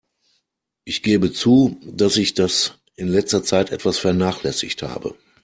Ich 0.83 1.03
gebe 1.03 1.31
zu, 1.31 1.79
dass 1.85 2.17
ich 2.17 2.33
das 2.33 2.73
in 2.95 3.07
letzter 3.07 3.43
Zeit 3.43 3.69
etwas 3.71 3.99
vernachlässigt 3.99 4.81
habe. 4.81 5.13